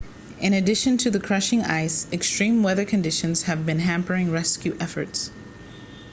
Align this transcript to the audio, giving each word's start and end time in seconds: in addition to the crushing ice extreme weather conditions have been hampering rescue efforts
in 0.39 0.53
addition 0.53 0.97
to 0.97 1.11
the 1.11 1.19
crushing 1.19 1.61
ice 1.61 2.07
extreme 2.11 2.63
weather 2.63 2.85
conditions 2.85 3.43
have 3.43 3.67
been 3.67 3.77
hampering 3.77 4.31
rescue 4.31 4.75
efforts 4.79 5.29